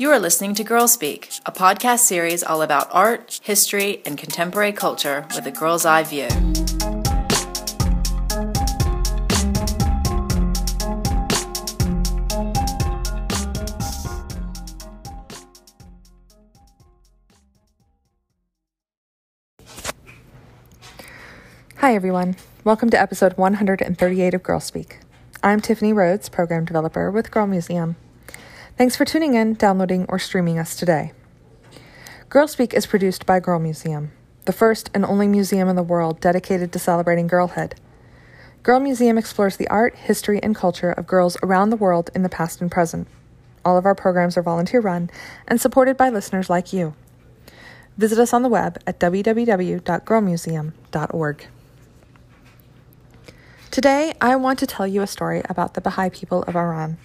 [0.00, 4.70] You are listening to Girl Speak, a podcast series all about art, history, and contemporary
[4.70, 6.28] culture with a girl's eye view.
[21.78, 22.36] Hi, everyone.
[22.62, 25.00] Welcome to episode 138 of Girl Speak.
[25.42, 27.96] I'm Tiffany Rhodes, program developer with Girl Museum.
[28.78, 31.10] Thanks for tuning in, downloading, or streaming us today.
[32.28, 34.12] Girl Speak is produced by Girl Museum,
[34.44, 37.74] the first and only museum in the world dedicated to celebrating girlhood.
[38.62, 42.28] Girl Museum explores the art, history, and culture of girls around the world in the
[42.28, 43.08] past and present.
[43.64, 45.10] All of our programs are volunteer run
[45.48, 46.94] and supported by listeners like you.
[47.96, 51.46] Visit us on the web at www.girlmuseum.org.
[53.72, 56.96] Today, I want to tell you a story about the Baha'i people of Iran,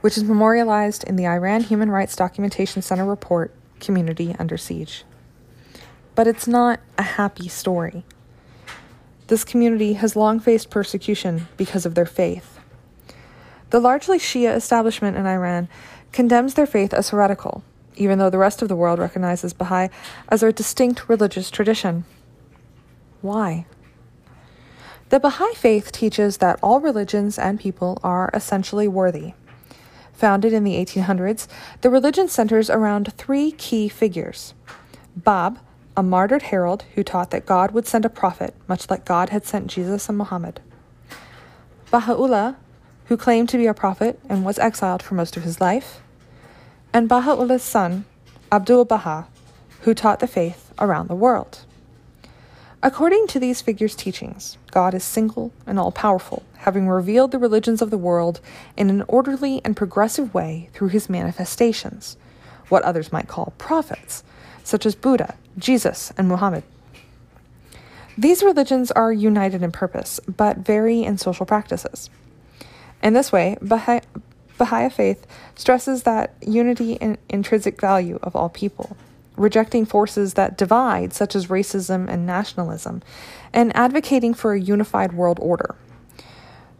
[0.00, 5.04] which is memorialized in the Iran Human Rights Documentation Center report, Community Under Siege.
[6.14, 8.04] But it's not a happy story.
[9.28, 12.58] This community has long faced persecution because of their faith.
[13.70, 15.68] The largely Shia establishment in Iran
[16.12, 17.62] condemns their faith as heretical,
[17.96, 19.88] even though the rest of the world recognizes Baha'i
[20.28, 22.04] as a distinct religious tradition.
[23.22, 23.66] Why?
[25.10, 29.34] The Baha'i Faith teaches that all religions and people are essentially worthy.
[30.20, 31.48] Founded in the 1800s,
[31.80, 34.52] the religion centers around three key figures
[35.16, 35.58] Bab,
[35.96, 39.46] a martyred herald who taught that God would send a prophet, much like God had
[39.46, 40.60] sent Jesus and Muhammad.
[41.90, 42.56] Baha'u'llah,
[43.06, 46.02] who claimed to be a prophet and was exiled for most of his life.
[46.92, 48.04] And Baha'u'llah's son,
[48.52, 49.26] Abdul Baha,
[49.84, 51.64] who taught the faith around the world.
[52.82, 57.82] According to these figures' teachings, God is single and all powerful, having revealed the religions
[57.82, 58.40] of the world
[58.74, 62.16] in an orderly and progressive way through his manifestations,
[62.70, 64.24] what others might call prophets,
[64.64, 66.62] such as Buddha, Jesus, and Muhammad.
[68.16, 72.08] These religions are united in purpose, but vary in social practices.
[73.02, 74.00] In this way, Baha'i,
[74.56, 78.96] Baha'i faith stresses that unity and intrinsic value of all people
[79.40, 83.02] rejecting forces that divide, such as racism and nationalism,
[83.52, 85.74] and advocating for a unified world order.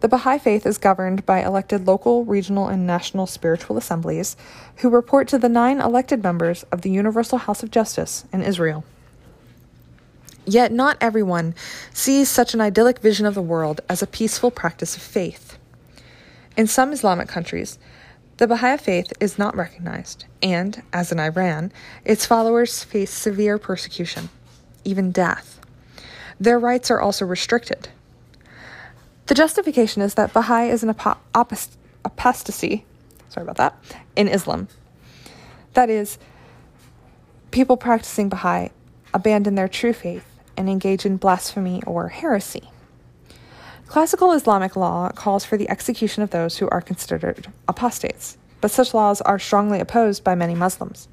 [0.01, 4.37] The Baha'i Faith is governed by elected local, regional, and national spiritual assemblies
[4.77, 8.85] who report to the nine elected members of the Universal House of Justice in Israel.
[10.47, 11.55] Yet, not everyone
[11.93, 15.59] sees such an idyllic vision of the world as a peaceful practice of faith.
[16.57, 17.79] In some Islamic countries,
[18.41, 21.71] the Baha'i faith is not recognized, and, as in Iran,
[22.07, 24.31] its followers face severe persecution,
[24.83, 25.61] even death.
[26.41, 27.91] Their rights are also restricted.
[29.27, 30.89] The justification is that Baha'i is an
[32.03, 32.87] apostasy,
[33.29, 33.77] sorry about that,
[34.17, 34.69] in Islam.
[35.75, 36.17] That is,
[37.51, 38.71] people practicing Baha'i
[39.13, 40.25] abandon their true faith
[40.57, 42.70] and engage in blasphemy or heresy.
[43.91, 48.95] Classical Islamic law calls for the execution of those who are considered apostates, but such
[48.95, 51.09] laws are strongly opposed by many Muslims.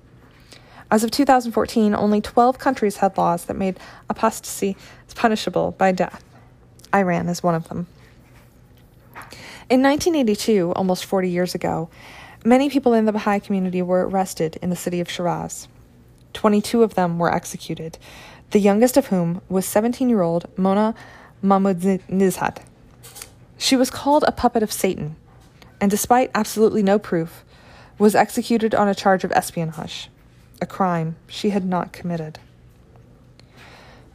[0.91, 3.79] As of 2014, only 12 countries had laws that made
[4.11, 4.77] apostasy
[5.15, 6.23] punishable by death.
[6.93, 7.87] Iran is one of them.
[9.71, 11.89] In 1982, almost 40 years ago,
[12.45, 15.67] many people in the Baha'i community were arrested in the city of Shiraz.
[16.33, 17.97] 22 of them were executed,
[18.51, 20.93] the youngest of whom was 17 year old Mona
[21.43, 22.57] Mahmoudnizhad.
[23.57, 25.15] She was called a puppet of Satan,
[25.79, 27.43] and despite absolutely no proof,
[27.99, 30.09] was executed on a charge of espionage,
[30.61, 32.39] a crime she had not committed.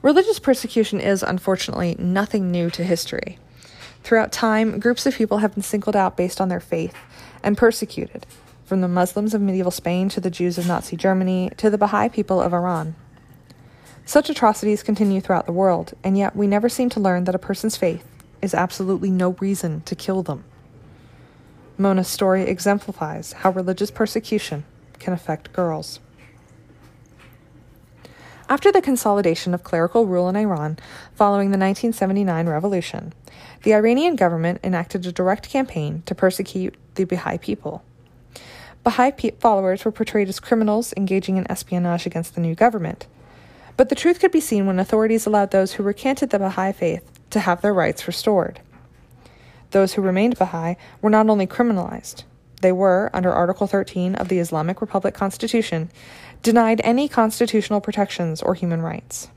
[0.03, 3.39] Religious persecution is, unfortunately, nothing new to history.
[4.03, 6.95] Throughout time, groups of people have been singled out based on their faith
[7.43, 8.27] and persecuted,
[8.65, 12.09] from the Muslims of medieval Spain to the Jews of Nazi Germany to the Baha'i
[12.09, 12.97] people of Iran.
[14.05, 17.39] Such atrocities continue throughout the world, and yet we never seem to learn that a
[17.39, 18.07] person's faith
[18.43, 20.45] is absolutely no reason to kill them.
[21.79, 24.65] Mona's story exemplifies how religious persecution
[24.99, 26.01] can affect girls.
[28.49, 30.79] After the consolidation of clerical rule in Iran
[31.15, 33.15] following the 1979 revolution,
[33.63, 37.83] the Iranian government enacted a direct campaign to persecute the Baha'i people.
[38.85, 43.07] Baha'i followers were portrayed as criminals engaging in espionage against the new government,
[43.77, 47.11] but the truth could be seen when authorities allowed those who recanted the Baha'i faith
[47.31, 48.61] to have their rights restored.
[49.71, 52.25] Those who remained Baha'i were not only criminalized,
[52.63, 55.91] they were, under Article 13 of the Islamic Republic Constitution,
[56.43, 59.29] denied any constitutional protections or human rights.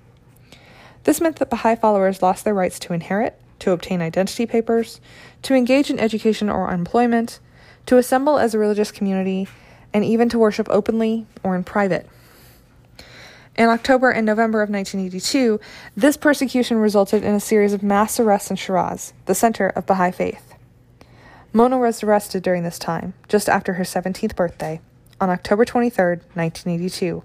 [1.04, 5.00] This meant that Baha'i followers lost their rights to inherit, to obtain identity papers,
[5.44, 7.40] to engage in education or employment,
[7.86, 9.48] to assemble as a religious community,
[9.94, 12.08] and even to worship openly or in private.
[13.58, 15.62] In October and November of 1982,
[15.96, 20.12] this persecution resulted in a series of mass arrests in Shiraz, the center of Baha'i
[20.12, 20.56] faith.
[21.54, 24.82] Mona was arrested during this time, just after her 17th birthday,
[25.22, 27.24] on October 23, 1982.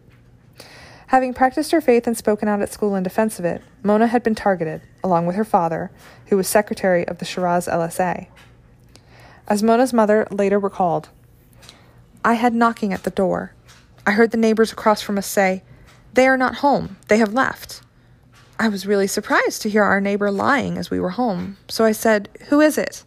[1.09, 4.23] Having practiced her faith and spoken out at school in defense of it, Mona had
[4.23, 5.91] been targeted, along with her father,
[6.27, 8.29] who was secretary of the Shiraz LSA.
[9.49, 11.09] As Mona's mother later recalled,
[12.25, 13.53] I had knocking at the door.
[14.06, 15.65] I heard the neighbors across from us say,
[16.15, 16.97] They are not home.
[17.09, 17.83] They have left.
[18.59, 21.93] I was really surprised to hear our neighbor lying as we were home, so I
[21.93, 23.05] said, Who is it?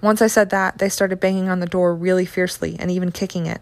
[0.00, 3.46] Once I said that, they started banging on the door really fiercely and even kicking
[3.46, 3.60] it.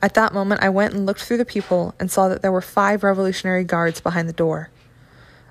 [0.00, 2.60] At that moment, I went and looked through the peephole and saw that there were
[2.60, 4.70] five Revolutionary Guards behind the door.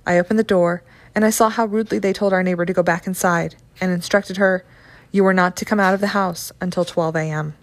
[0.06, 0.84] I opened the door,
[1.16, 4.38] and I saw how rudely they told our neighbor to go back inside and instructed
[4.38, 4.66] her,
[5.12, 7.54] You are not to come out of the house until 12 a.m.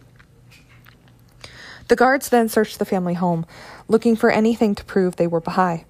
[1.88, 3.46] The guards then searched the family home,
[3.88, 5.84] looking for anything to prove they were Baha'i.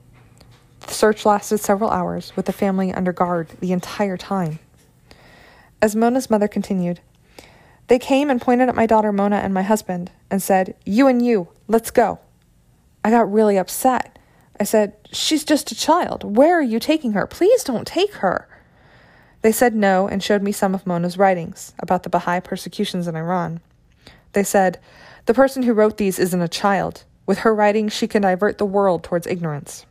[0.81, 4.61] The search lasted several hours, with the family under guard the entire time.
[5.83, 7.01] As Mona's mother continued,
[7.89, 11.25] they came and pointed at my daughter Mona and my husband and said, You and
[11.25, 12.21] you, let's go.
[13.03, 14.19] I got really upset.
[14.61, 16.37] I said, She's just a child.
[16.37, 17.27] Where are you taking her?
[17.27, 18.49] Please don't take her.
[19.43, 23.17] They said no and showed me some of Mona's writings about the Baha'i persecutions in
[23.17, 23.61] Iran.
[24.39, 24.79] They said,
[25.27, 27.03] The person who wrote these isn't a child.
[27.27, 29.85] With her writing, she can divert the world towards ignorance.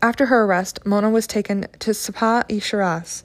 [0.00, 3.24] After her arrest, Mona was taken to Sepah i Shiraz,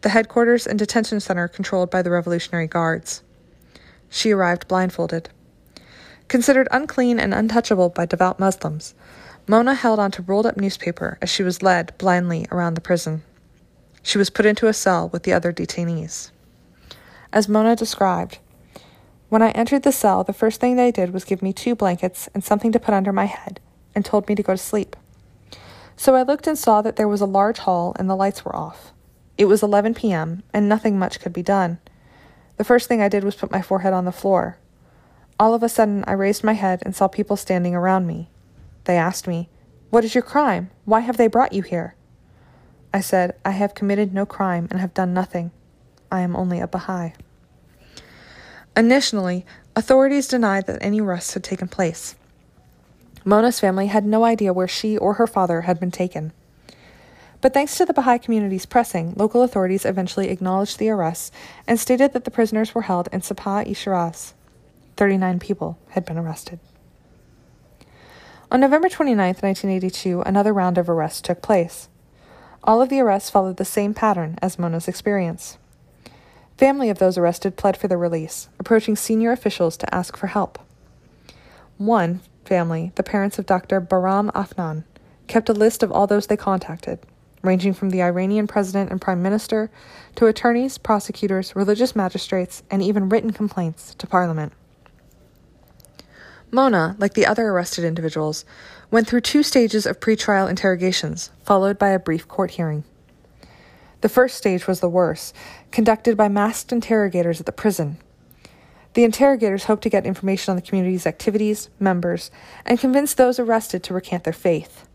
[0.00, 3.22] the headquarters and detention center controlled by the Revolutionary Guards.
[4.08, 5.28] She arrived blindfolded.
[6.28, 8.94] Considered unclean and untouchable by devout Muslims,
[9.46, 13.22] Mona held onto rolled up newspaper as she was led blindly around the prison.
[14.02, 16.30] She was put into a cell with the other detainees.
[17.34, 18.38] As Mona described,
[19.34, 22.28] when I entered the cell, the first thing they did was give me two blankets
[22.34, 23.58] and something to put under my head
[23.92, 24.94] and told me to go to sleep.
[25.96, 28.54] So I looked and saw that there was a large hall and the lights were
[28.54, 28.92] off.
[29.36, 31.80] It was 11 p.m., and nothing much could be done.
[32.58, 34.56] The first thing I did was put my forehead on the floor.
[35.40, 38.30] All of a sudden, I raised my head and saw people standing around me.
[38.84, 39.48] They asked me,
[39.90, 40.70] What is your crime?
[40.84, 41.96] Why have they brought you here?
[42.92, 45.50] I said, I have committed no crime and have done nothing.
[46.08, 47.14] I am only a Baha'i.
[48.76, 52.16] Initially, authorities denied that any arrests had taken place.
[53.24, 56.32] Mona's family had no idea where she or her father had been taken.
[57.40, 61.30] But thanks to the Baha'i community's pressing, local authorities eventually acknowledged the arrests
[61.66, 64.34] and stated that the prisoners were held in Sepah i Shiraz.
[64.96, 66.58] 39 people had been arrested.
[68.50, 71.88] On November 29, 1982, another round of arrests took place.
[72.62, 75.58] All of the arrests followed the same pattern as Mona's experience.
[76.56, 80.58] Family of those arrested pled for their release, approaching senior officials to ask for help.
[81.78, 83.80] One family, the parents of Dr.
[83.80, 84.84] Bahram Afnan,
[85.26, 87.00] kept a list of all those they contacted
[87.44, 89.70] ranging from the Iranian president and prime minister
[90.16, 94.52] to attorneys, prosecutors, religious magistrates, and even written complaints to parliament.
[96.50, 98.44] Mona, like the other arrested individuals,
[98.90, 102.84] went through two stages of pretrial interrogations, followed by a brief court hearing.
[104.04, 105.34] The first stage was the worst,
[105.70, 107.96] conducted by masked interrogators at the prison.
[108.92, 112.30] The interrogators hoped to get information on the community's activities, members,
[112.66, 114.86] and convince those arrested to recant their faith.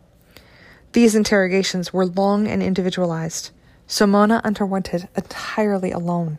[0.91, 3.49] These interrogations were long and individualized,
[3.87, 6.37] so Mona underwent it entirely alone.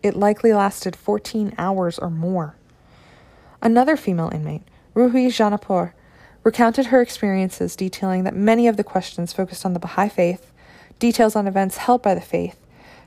[0.00, 2.54] It likely lasted 14 hours or more.
[3.60, 4.62] Another female inmate,
[4.94, 5.92] Ruhi Jahanpur,
[6.44, 10.49] recounted her experiences, detailing that many of the questions focused on the Baha'i faith,
[11.00, 12.56] details on events held by the faith,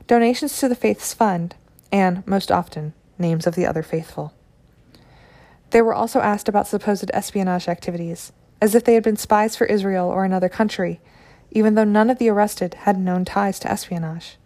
[0.06, 1.54] donations to the faith's fund,
[1.90, 4.34] and, most often, names of the other faithful.
[5.70, 9.66] They were also asked about supposed espionage activities, as if they had been spies for
[9.66, 11.00] Israel or another country,
[11.50, 14.36] even though none of the arrested had known ties to espionage.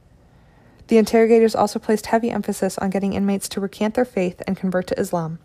[0.88, 4.86] The interrogators also placed heavy emphasis on getting inmates to recant their faith and convert
[4.88, 5.38] to Islam,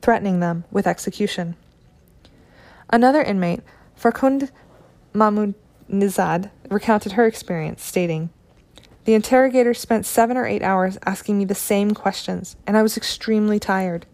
[0.00, 1.56] threatening them with execution.
[2.88, 3.60] Another inmate,
[3.98, 4.50] Farkund
[5.12, 5.54] Mahmoud
[5.90, 8.30] Nizad, recounted her experience, stating,
[9.04, 12.96] The interrogators spent seven or eight hours asking me the same questions, and I was
[12.96, 14.06] extremely tired.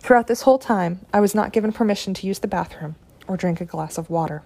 [0.00, 3.60] Throughout this whole time, I was not given permission to use the bathroom or drink
[3.60, 4.42] a glass of water.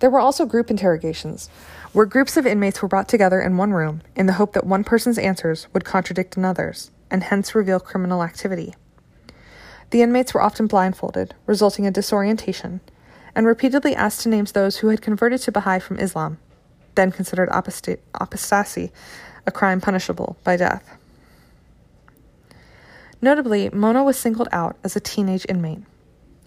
[0.00, 1.50] There were also group interrogations,
[1.92, 4.84] where groups of inmates were brought together in one room in the hope that one
[4.84, 8.74] person's answers would contradict another's and hence reveal criminal activity.
[9.90, 12.80] The inmates were often blindfolded, resulting in disorientation,
[13.34, 16.38] and repeatedly asked to name those who had converted to Baha'i from Islam,
[16.94, 18.92] then considered apostasy,
[19.46, 20.96] a crime punishable by death.
[23.22, 25.82] Notably, Mona was singled out as a teenage inmate.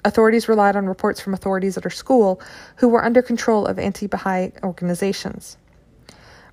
[0.05, 2.41] Authorities relied on reports from authorities at her school
[2.77, 5.57] who were under control of anti Baha'i organizations.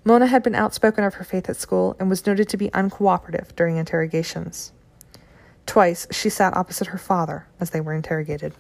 [0.05, 3.55] Mona had been outspoken of her faith at school and was noted to be uncooperative
[3.57, 4.73] during interrogations.
[5.67, 8.55] Twice, she sat opposite her father as they were interrogated.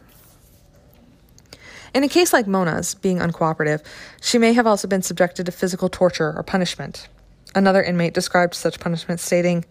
[1.92, 3.82] In a case like Mona's, being uncooperative,
[4.20, 7.08] she may have also been subjected to physical torture or punishment.
[7.54, 9.64] Another inmate described such punishment, stating,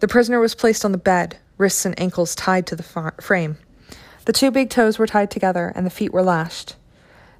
[0.00, 3.58] The prisoner was placed on the bed, wrists and ankles tied to the frame.
[4.24, 6.76] The two big toes were tied together and the feet were lashed.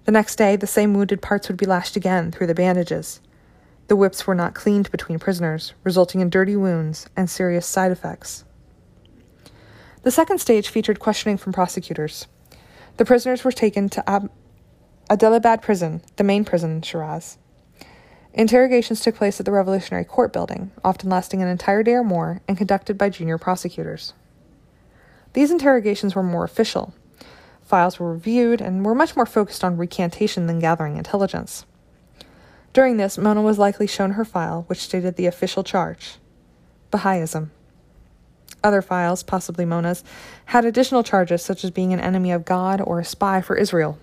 [0.04, 3.20] The next day, the same wounded parts would be lashed again through the bandages.
[3.88, 8.44] The whips were not cleaned between prisoners, resulting in dirty wounds and serious side effects.
[10.02, 12.26] The second stage featured questioning from prosecutors.
[12.98, 14.30] The prisoners were taken to Ab-
[15.08, 17.38] Adelabad prison, the main prison in Shiraz.
[18.34, 22.42] Interrogations took place at the Revolutionary Court building, often lasting an entire day or more,
[22.48, 24.14] and conducted by junior prosecutors.
[25.32, 26.92] These interrogations were more official.
[27.62, 31.66] Files were reviewed and were much more focused on recantation than gathering intelligence.
[32.72, 36.16] During this, Mona was likely shown her file, which stated the official charge
[36.90, 37.52] Baha'ism.
[38.62, 40.02] Other files, possibly Mona's,
[40.46, 43.98] had additional charges such as being an enemy of God or a spy for Israel.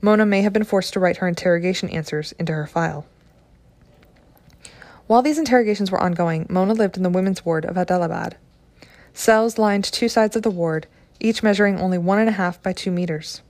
[0.00, 3.06] Mona may have been forced to write her interrogation answers into her file.
[5.06, 8.36] While these interrogations were ongoing, Mona lived in the women's ward of Adelabad.
[9.12, 10.86] Cells lined two sides of the ward,
[11.18, 13.42] each measuring only one and a half by two meters.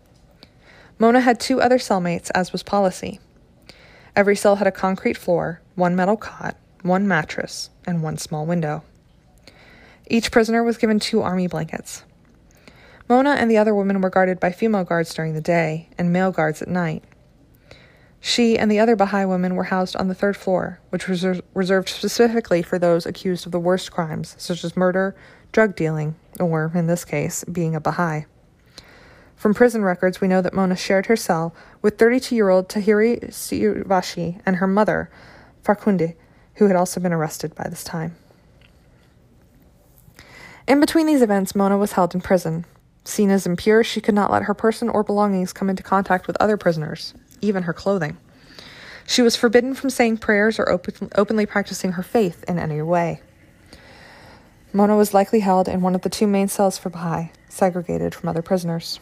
[0.98, 3.20] Mona had two other cellmates, as was policy.
[4.16, 8.82] Every cell had a concrete floor, one metal cot, one mattress, and one small window.
[10.10, 12.02] Each prisoner was given two army blankets.
[13.08, 16.32] Mona and the other women were guarded by female guards during the day and male
[16.32, 17.04] guards at night.
[18.20, 21.24] She and the other Baha'i women were housed on the third floor, which was
[21.54, 25.14] reserved specifically for those accused of the worst crimes, such as murder,
[25.52, 28.26] drug dealing, or, in this case, being a Baha'i.
[29.36, 33.30] From prison records, we know that Mona shared her cell with 32 year old Tahiri
[33.30, 35.08] Sivashi and her mother,
[35.64, 36.16] Farkundi,
[36.56, 38.16] who had also been arrested by this time.
[40.66, 42.64] In between these events, Mona was held in prison.
[43.04, 46.36] Seen as impure, she could not let her person or belongings come into contact with
[46.38, 48.18] other prisoners, even her clothing.
[49.06, 53.20] She was forbidden from saying prayers or open, openly practicing her faith in any way.
[54.72, 58.28] Mona was likely held in one of the two main cells for Baha'i, segregated from
[58.28, 59.00] other prisoners.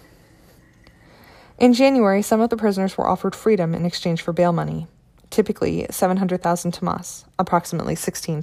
[1.59, 4.87] In January, some of the prisoners were offered freedom in exchange for bail money,
[5.29, 8.37] typically 700,000 tomans, approximately $16,000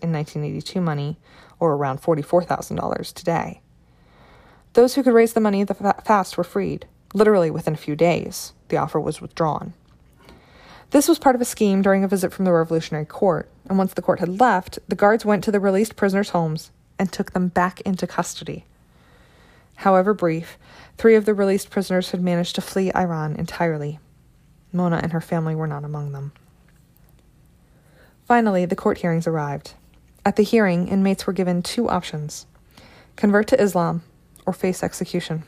[0.00, 1.16] in 1982 money,
[1.62, 3.60] or around $44,000 today.
[4.72, 6.86] Those who could raise the money the fast were freed.
[7.14, 9.72] Literally within a few days, the offer was withdrawn.
[10.90, 13.94] This was part of a scheme during a visit from the Revolutionary Court, and once
[13.94, 17.46] the court had left, the guards went to the released prisoners' homes and took them
[17.46, 18.64] back into custody.
[19.76, 20.58] However brief,
[20.98, 24.00] three of the released prisoners had managed to flee Iran entirely.
[24.72, 26.32] Mona and her family were not among them.
[28.26, 29.74] Finally, the court hearings arrived.
[30.24, 32.46] At the hearing, inmates were given two options
[33.16, 34.02] convert to Islam
[34.46, 35.42] or face execution.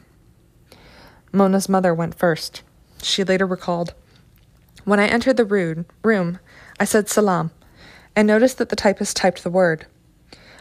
[1.33, 2.63] Mona's mother went first.
[3.03, 3.95] She later recalled
[4.85, 6.39] When I entered the room,
[6.79, 7.51] I said salam
[8.15, 9.87] and noticed that the typist typed the word.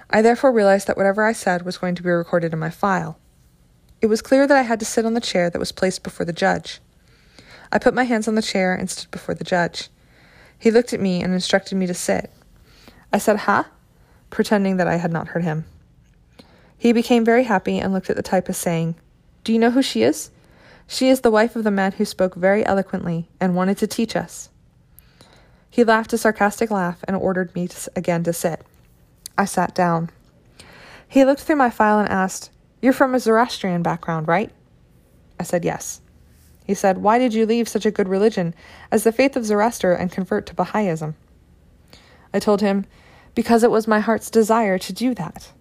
[0.10, 3.20] I therefore realized that whatever I said was going to be recorded in my file.
[4.02, 6.26] It was clear that I had to sit on the chair that was placed before
[6.26, 6.80] the judge.
[7.72, 9.90] I put my hands on the chair and stood before the judge.
[10.58, 12.32] He looked at me and instructed me to sit.
[13.12, 13.70] I said, Ha?
[14.34, 15.66] Pretending that I had not heard him.
[16.78, 18.96] He became very happy and looked at the typist, saying,
[19.44, 20.32] Do you know who she is?
[20.88, 24.16] She is the wife of the man who spoke very eloquently and wanted to teach
[24.16, 24.50] us.
[25.70, 28.66] He laughed a sarcastic laugh and ordered me to, again to sit.
[29.38, 30.10] I sat down.
[31.08, 34.52] He looked through my file and asked, You're from a Zoroastrian background, right?
[35.40, 36.02] I said, Yes.
[36.66, 38.54] He said, Why did you leave such a good religion
[38.92, 41.16] as the faith of Zoroaster and convert to Baha'ism?
[42.34, 42.86] I told him,
[43.36, 45.52] because it was my heart's desire to do that.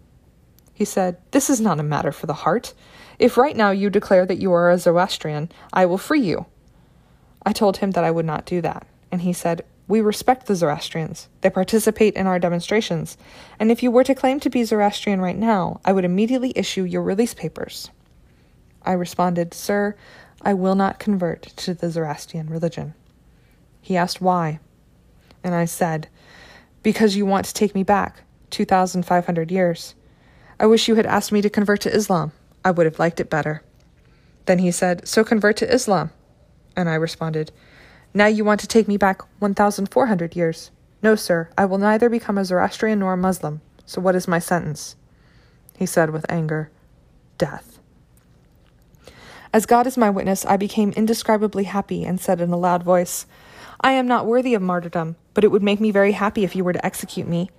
[0.75, 2.75] He said, This is not a matter for the heart.
[3.19, 6.47] If right now you declare that you are a Zoroastrian, I will free you.
[7.45, 10.57] I told him that I would not do that, and he said, We respect the
[10.57, 11.29] Zoroastrians.
[11.41, 13.17] They participate in our demonstrations,
[13.59, 16.85] and if you were to claim to be Zoroastrian right now, I would immediately issue
[16.85, 17.91] your release papers.
[18.85, 19.97] I responded, Sir,
[20.41, 22.95] I will not convert to the Zoroastrian religion.
[23.81, 24.59] He asked why,
[25.45, 26.09] and I said,
[26.83, 29.95] because you want to take me back 2,500 years.
[30.59, 32.33] I wish you had asked me to convert to Islam.
[32.65, 33.63] I would have liked it better.
[34.47, 36.11] Then he said, So convert to Islam.
[36.77, 37.53] And I responded,
[38.15, 40.71] Now you want to take me back 1,400 years.
[41.03, 43.61] No, sir, I will neither become a Zoroastrian nor a Muslim.
[43.87, 44.97] So what is my sentence?
[45.77, 46.71] he said with anger.
[47.39, 47.81] Death.
[49.53, 53.27] As God is my witness, I became indescribably happy and said in a loud voice,
[53.85, 56.63] I am not worthy of martyrdom, but it would make me very happy if you
[56.63, 57.51] were to execute me.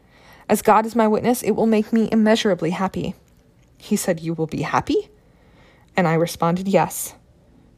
[0.47, 3.13] As God is my witness, it will make me immeasurably happy.
[3.77, 5.09] He said, You will be happy?
[5.97, 7.15] And I responded, Yes.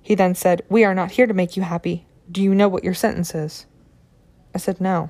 [0.01, 2.05] He then said, We are not here to make you happy.
[2.31, 3.65] Do you know what your sentence is?
[4.53, 5.09] I said, No.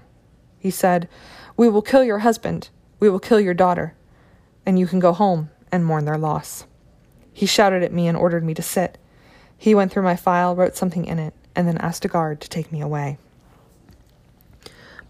[0.58, 1.10] He said,
[1.58, 2.70] We will kill your husband.
[3.02, 3.96] We will kill your daughter.
[4.66, 6.66] And you can go home and mourn their loss.
[7.34, 8.98] He shouted at me and ordered me to sit.
[9.58, 12.50] He went through my file, wrote something in it, and then asked a guard to
[12.50, 13.18] take me away.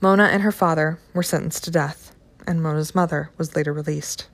[0.02, 4.28] Mona and her father were sentenced to death, and Mona's mother was later released.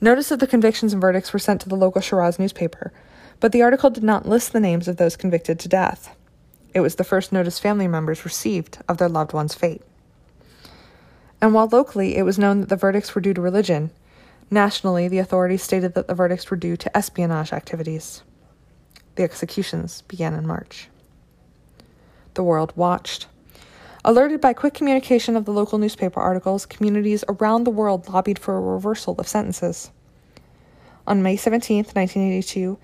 [0.00, 2.92] Notice of the convictions and verdicts were sent to the local Shiraz newspaper,
[3.40, 6.16] but the article did not list the names of those convicted to death.
[6.74, 9.82] It was the first notice family members received of their loved one's fate.
[11.40, 13.90] And while locally it was known that the verdicts were due to religion,
[14.50, 18.22] nationally the authorities stated that the verdicts were due to espionage activities.
[19.16, 20.88] The executions began in March.
[22.34, 23.26] The world watched.
[24.04, 28.56] Alerted by quick communication of the local newspaper articles, communities around the world lobbied for
[28.56, 29.92] a reversal of sentences.
[31.06, 32.78] On May 17, 1982,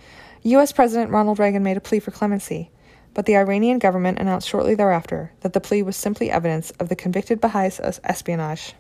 [0.45, 0.71] U.S.
[0.71, 2.71] President Ronald Reagan made a plea for clemency,
[3.15, 6.95] but the Iranian government announced shortly thereafter that the plea was simply evidence of the
[6.95, 8.75] convicted Baha'is' espionage.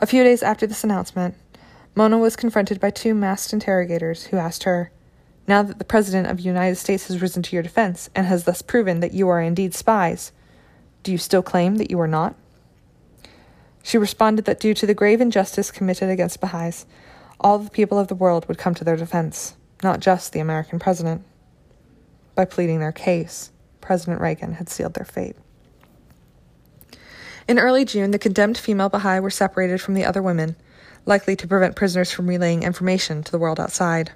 [0.00, 1.36] A few days after this announcement,
[1.94, 4.90] Mona was confronted by two masked interrogators who asked her,
[5.46, 8.42] Now that the President of the United States has risen to your defense and has
[8.42, 10.32] thus proven that you are indeed spies,
[11.02, 12.34] do you still claim that you are not?
[13.82, 16.86] She responded that due to the grave injustice committed against Baha'is,
[17.40, 20.78] all the people of the world would come to their defense, not just the American
[20.78, 21.24] president.
[22.34, 25.36] By pleading their case, President Reagan had sealed their fate.
[27.48, 30.54] In early June, the condemned female Baha'i were separated from the other women,
[31.04, 34.12] likely to prevent prisoners from relaying information to the world outside.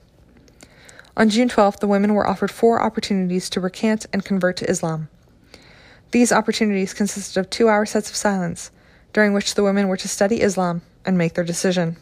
[1.16, 5.08] On June 12th, the women were offered four opportunities to recant and convert to Islam.
[6.16, 8.70] These opportunities consisted of two hour sets of silence,
[9.12, 11.98] during which the women were to study Islam and make their decision.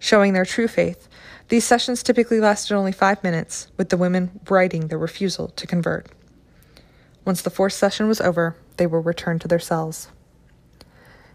[0.00, 1.06] Showing their true faith,
[1.50, 6.06] these sessions typically lasted only five minutes, with the women writing their refusal to convert.
[7.26, 10.08] Once the fourth session was over, they were returned to their cells.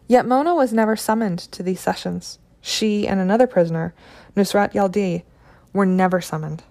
[0.08, 2.39] Yet Mona was never summoned to these sessions.
[2.62, 3.93] She and another prisoner,
[4.36, 5.21] Nusrat Yaldi,
[5.71, 6.63] were never summoned.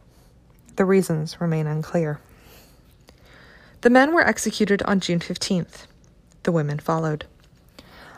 [0.74, 2.18] The reasons remain unclear.
[3.88, 5.86] The men were executed on June 15th.
[6.42, 7.24] The women followed.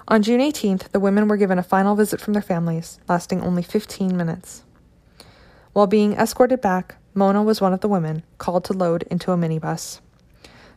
[0.08, 3.62] On June 18th, the women were given a final visit from their families, lasting only
[3.62, 4.64] 15 minutes.
[5.72, 9.36] While being escorted back, Mona was one of the women called to load into a
[9.36, 10.00] minibus.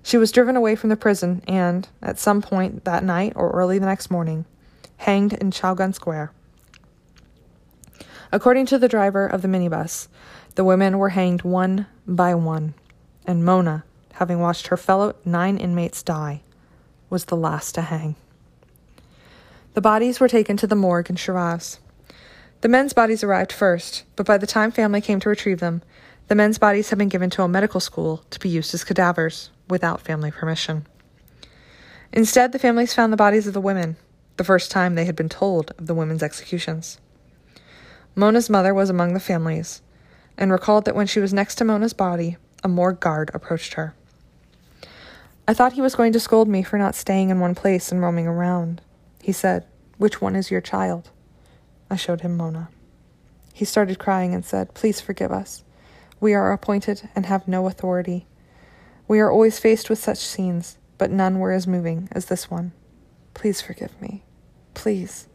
[0.03, 3.79] She was driven away from the prison and, at some point that night or early
[3.79, 4.45] the next morning,
[4.97, 6.31] hanged in Chowgan Square.
[8.31, 10.07] According to the driver of the minibus,
[10.53, 12.75] the women were hanged one by one,
[13.25, 16.41] and Mona having watched her fellow nine inmates die,
[17.09, 18.15] was the last to hang.
[19.73, 21.79] The bodies were taken to the morgue in Shiraz.
[22.61, 25.81] The men's bodies arrived first, but by the time family came to retrieve them,
[26.27, 29.49] the men's bodies had been given to a medical school to be used as cadavers
[29.67, 30.85] without family permission.
[32.11, 33.97] Instead, the families found the bodies of the women,
[34.37, 36.99] the first time they had been told of the women's executions.
[38.15, 39.81] Mona's mother was among the families
[40.37, 43.95] and recalled that when she was next to Mona's body, a morgue guard approached her.
[45.45, 48.01] I thought he was going to scold me for not staying in one place and
[48.01, 48.81] roaming around.
[49.21, 49.65] He said,
[49.97, 51.09] Which one is your child?
[51.89, 52.69] I showed him Mona.
[53.53, 55.65] He started crying and said, Please forgive us.
[56.21, 58.25] We are appointed and have no authority.
[59.05, 62.71] We are always faced with such scenes, but none were as moving as this one.
[63.33, 64.23] Please forgive me.
[64.73, 65.27] Please.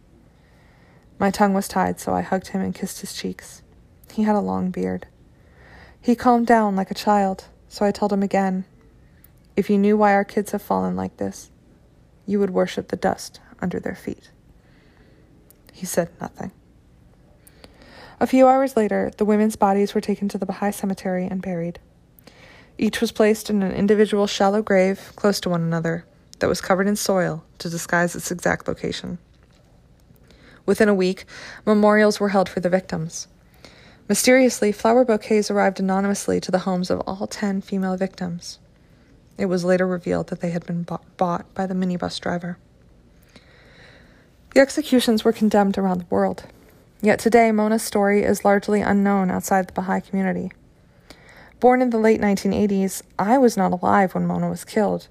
[1.18, 3.60] My tongue was tied, so I hugged him and kissed his cheeks.
[4.14, 5.06] He had a long beard.
[6.00, 8.64] He calmed down like a child, so I told him again
[9.58, 11.50] if you knew why our kids have fallen like this,
[12.26, 14.30] you would worship the dust under their feet.
[15.72, 16.52] He said nothing.
[18.20, 21.80] A few hours later, the women's bodies were taken to the Baha'i cemetery and buried.
[22.78, 26.04] Each was placed in an individual shallow grave close to one another
[26.38, 29.18] that was covered in soil to disguise its exact location.
[30.66, 31.24] Within a week,
[31.66, 33.26] memorials were held for the victims.
[34.08, 38.60] Mysteriously, flower bouquets arrived anonymously to the homes of all ten female victims.
[39.38, 42.58] It was later revealed that they had been bought by the minibus driver.
[44.54, 46.44] The executions were condemned around the world.
[47.00, 50.50] Yet today, Mona's story is largely unknown outside the Baha'i community.
[51.60, 55.06] Born in the late 1980s, I was not alive when Mona was killed.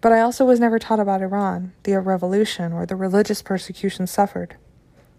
[0.00, 4.56] But I also was never taught about Iran, the revolution, or the religious persecution suffered.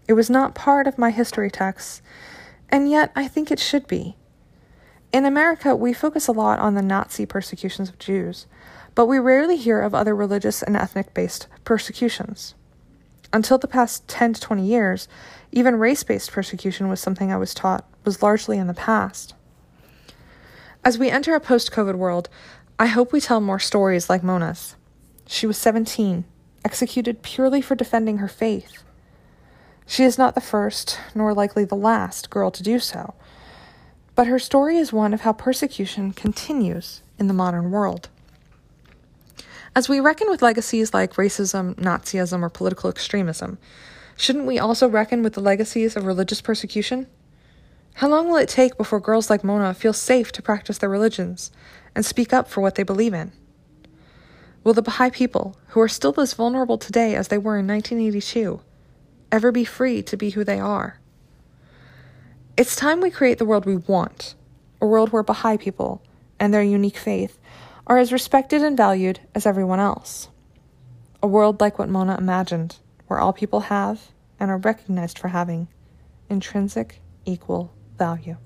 [0.06, 2.02] It was not part of my history texts,
[2.68, 4.16] and yet I think it should be.
[5.10, 8.46] In America, we focus a lot on the Nazi persecutions of Jews,
[8.94, 12.54] but we rarely hear of other religious and ethnic based persecutions.
[13.32, 15.08] Until the past 10 to 20 years,
[15.50, 19.34] even race based persecution was something I was taught was largely in the past.
[20.84, 22.28] As we enter a post COVID world,
[22.78, 24.76] I hope we tell more stories like Mona's.
[25.26, 26.24] She was 17,
[26.64, 28.82] executed purely for defending her faith.
[29.86, 33.14] She is not the first, nor likely the last, girl to do so,
[34.18, 38.08] but her story is one of how persecution continues in the modern world.
[39.76, 43.58] As we reckon with legacies like racism, Nazism, or political extremism,
[44.16, 47.06] shouldn't we also reckon with the legacies of religious persecution?
[47.94, 51.52] How long will it take before girls like Mona feel safe to practice their religions
[51.94, 53.30] and speak up for what they believe in?
[54.64, 58.62] Will the Baha'i people, who are still as vulnerable today as they were in 1982,
[59.30, 60.98] ever be free to be who they are?
[62.58, 64.34] It's time we create the world we want
[64.80, 66.02] a world where Baha'i people
[66.40, 67.38] and their unique faith
[67.86, 70.28] are as respected and valued as everyone else.
[71.22, 74.08] A world like what Mona imagined, where all people have
[74.40, 75.68] and are recognized for having
[76.28, 78.36] intrinsic equal value.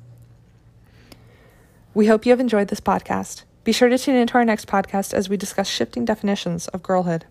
[1.94, 3.44] We hope you have enjoyed this podcast.
[3.64, 7.24] Be sure to tune into our next podcast as we discuss shifting definitions of girlhood.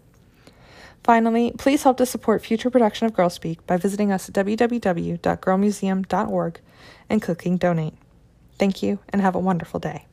[1.04, 6.60] Finally, please help to support future production of Girl Speak by visiting us at www.girlmuseum.org
[7.10, 7.94] and clicking donate.
[8.58, 10.06] Thank you and have a wonderful day.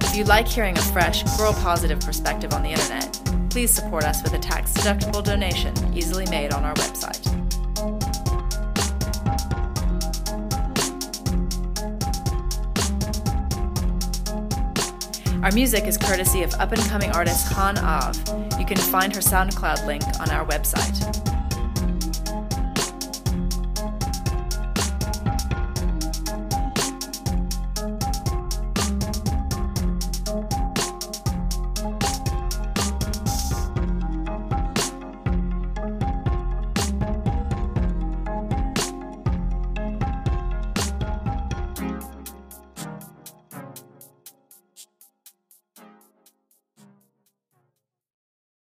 [0.00, 4.22] If you like hearing a fresh, girl positive perspective on the internet, please support us
[4.22, 7.33] with a tax deductible donation easily made on our website.
[15.44, 18.16] Our music is courtesy of up and coming artist Han Av.
[18.58, 21.33] You can find her SoundCloud link on our website.